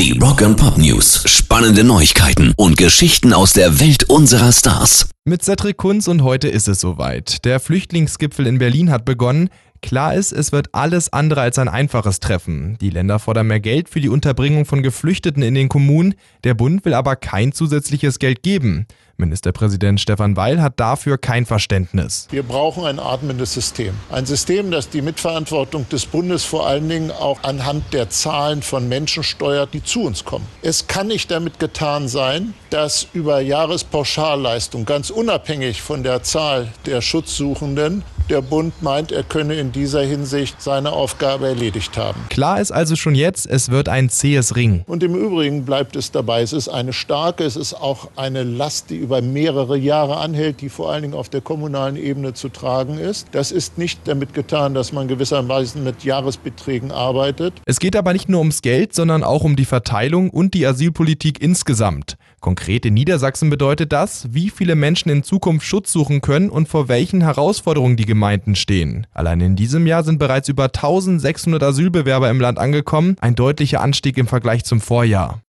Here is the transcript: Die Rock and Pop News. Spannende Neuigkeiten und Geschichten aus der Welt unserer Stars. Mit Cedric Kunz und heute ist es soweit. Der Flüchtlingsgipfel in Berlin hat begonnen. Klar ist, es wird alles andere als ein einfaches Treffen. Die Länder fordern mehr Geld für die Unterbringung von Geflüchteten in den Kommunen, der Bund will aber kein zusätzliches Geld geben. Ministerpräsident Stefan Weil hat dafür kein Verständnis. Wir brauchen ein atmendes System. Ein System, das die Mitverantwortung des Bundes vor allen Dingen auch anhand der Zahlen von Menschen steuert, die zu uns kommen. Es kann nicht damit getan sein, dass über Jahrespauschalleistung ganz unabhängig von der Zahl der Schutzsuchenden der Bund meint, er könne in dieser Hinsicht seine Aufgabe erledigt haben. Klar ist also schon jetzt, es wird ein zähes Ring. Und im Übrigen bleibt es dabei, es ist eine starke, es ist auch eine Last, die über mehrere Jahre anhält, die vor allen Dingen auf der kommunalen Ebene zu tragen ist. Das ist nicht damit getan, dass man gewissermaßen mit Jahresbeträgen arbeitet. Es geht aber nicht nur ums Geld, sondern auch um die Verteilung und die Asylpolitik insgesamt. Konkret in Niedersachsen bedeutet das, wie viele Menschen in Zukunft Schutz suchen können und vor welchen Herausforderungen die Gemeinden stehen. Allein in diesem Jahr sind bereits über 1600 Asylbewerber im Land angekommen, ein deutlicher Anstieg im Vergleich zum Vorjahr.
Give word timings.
Die 0.00 0.18
Rock 0.18 0.40
and 0.40 0.56
Pop 0.56 0.78
News. 0.78 1.24
Spannende 1.26 1.84
Neuigkeiten 1.84 2.54
und 2.56 2.78
Geschichten 2.78 3.34
aus 3.34 3.52
der 3.52 3.80
Welt 3.80 4.04
unserer 4.04 4.50
Stars. 4.50 5.10
Mit 5.26 5.42
Cedric 5.42 5.76
Kunz 5.76 6.08
und 6.08 6.22
heute 6.22 6.48
ist 6.48 6.68
es 6.68 6.80
soweit. 6.80 7.44
Der 7.44 7.60
Flüchtlingsgipfel 7.60 8.46
in 8.46 8.56
Berlin 8.56 8.90
hat 8.90 9.04
begonnen. 9.04 9.50
Klar 9.82 10.14
ist, 10.14 10.32
es 10.32 10.52
wird 10.52 10.74
alles 10.74 11.12
andere 11.12 11.42
als 11.42 11.58
ein 11.58 11.68
einfaches 11.68 12.18
Treffen. 12.18 12.78
Die 12.80 12.88
Länder 12.88 13.18
fordern 13.18 13.48
mehr 13.48 13.60
Geld 13.60 13.90
für 13.90 14.00
die 14.00 14.08
Unterbringung 14.08 14.64
von 14.64 14.82
Geflüchteten 14.82 15.42
in 15.42 15.54
den 15.54 15.68
Kommunen, 15.68 16.14
der 16.44 16.54
Bund 16.54 16.86
will 16.86 16.94
aber 16.94 17.14
kein 17.16 17.52
zusätzliches 17.52 18.18
Geld 18.18 18.42
geben. 18.42 18.86
Ministerpräsident 19.20 20.00
Stefan 20.00 20.36
Weil 20.36 20.60
hat 20.60 20.80
dafür 20.80 21.18
kein 21.18 21.46
Verständnis. 21.46 22.26
Wir 22.30 22.42
brauchen 22.42 22.84
ein 22.84 22.98
atmendes 22.98 23.54
System. 23.54 23.94
Ein 24.10 24.26
System, 24.26 24.70
das 24.70 24.88
die 24.88 25.02
Mitverantwortung 25.02 25.88
des 25.88 26.06
Bundes 26.06 26.44
vor 26.44 26.66
allen 26.66 26.88
Dingen 26.88 27.10
auch 27.10 27.42
anhand 27.42 27.92
der 27.92 28.10
Zahlen 28.10 28.62
von 28.62 28.88
Menschen 28.88 29.22
steuert, 29.22 29.72
die 29.74 29.84
zu 29.84 30.02
uns 30.02 30.24
kommen. 30.24 30.46
Es 30.62 30.86
kann 30.88 31.06
nicht 31.06 31.30
damit 31.30 31.60
getan 31.60 32.08
sein, 32.08 32.54
dass 32.70 33.06
über 33.12 33.40
Jahrespauschalleistung 33.40 34.84
ganz 34.84 35.10
unabhängig 35.10 35.82
von 35.82 36.02
der 36.02 36.22
Zahl 36.22 36.68
der 36.86 37.00
Schutzsuchenden 37.00 38.02
der 38.30 38.42
Bund 38.42 38.80
meint, 38.80 39.10
er 39.10 39.24
könne 39.24 39.54
in 39.56 39.72
dieser 39.72 40.02
Hinsicht 40.02 40.62
seine 40.62 40.92
Aufgabe 40.92 41.48
erledigt 41.48 41.96
haben. 41.96 42.20
Klar 42.30 42.60
ist 42.60 42.70
also 42.70 42.94
schon 42.94 43.16
jetzt, 43.16 43.46
es 43.46 43.70
wird 43.70 43.88
ein 43.88 44.08
zähes 44.08 44.54
Ring. 44.54 44.84
Und 44.86 45.02
im 45.02 45.16
Übrigen 45.16 45.64
bleibt 45.64 45.96
es 45.96 46.12
dabei, 46.12 46.42
es 46.42 46.52
ist 46.52 46.68
eine 46.68 46.92
starke, 46.92 47.44
es 47.44 47.56
ist 47.56 47.74
auch 47.74 48.08
eine 48.14 48.44
Last, 48.44 48.90
die 48.90 48.96
über 48.96 49.09
mehrere 49.20 49.76
Jahre 49.76 50.16
anhält, 50.18 50.60
die 50.60 50.68
vor 50.68 50.90
allen 50.90 51.02
Dingen 51.02 51.14
auf 51.14 51.28
der 51.28 51.40
kommunalen 51.40 51.96
Ebene 51.96 52.34
zu 52.34 52.48
tragen 52.48 52.98
ist. 52.98 53.28
Das 53.32 53.52
ist 53.52 53.76
nicht 53.76 54.00
damit 54.04 54.32
getan, 54.34 54.74
dass 54.74 54.92
man 54.92 55.08
gewissermaßen 55.08 55.82
mit 55.82 56.04
Jahresbeträgen 56.04 56.92
arbeitet. 56.92 57.54
Es 57.66 57.80
geht 57.80 57.96
aber 57.96 58.12
nicht 58.12 58.28
nur 58.28 58.38
ums 58.38 58.62
Geld, 58.62 58.94
sondern 58.94 59.24
auch 59.24 59.42
um 59.42 59.56
die 59.56 59.64
Verteilung 59.64 60.30
und 60.30 60.54
die 60.54 60.66
Asylpolitik 60.66 61.42
insgesamt. 61.42 62.16
Konkret 62.40 62.86
in 62.86 62.94
Niedersachsen 62.94 63.50
bedeutet 63.50 63.92
das, 63.92 64.28
wie 64.32 64.48
viele 64.48 64.74
Menschen 64.74 65.10
in 65.10 65.22
Zukunft 65.22 65.66
Schutz 65.66 65.92
suchen 65.92 66.22
können 66.22 66.48
und 66.48 66.68
vor 66.68 66.88
welchen 66.88 67.20
Herausforderungen 67.20 67.96
die 67.96 68.06
Gemeinden 68.06 68.56
stehen. 68.56 69.06
Allein 69.12 69.40
in 69.40 69.56
diesem 69.56 69.86
Jahr 69.86 70.04
sind 70.04 70.18
bereits 70.18 70.48
über 70.48 70.64
1600 70.64 71.62
Asylbewerber 71.62 72.30
im 72.30 72.40
Land 72.40 72.58
angekommen, 72.58 73.16
ein 73.20 73.34
deutlicher 73.34 73.82
Anstieg 73.82 74.16
im 74.16 74.26
Vergleich 74.26 74.64
zum 74.64 74.80
Vorjahr. 74.80 75.42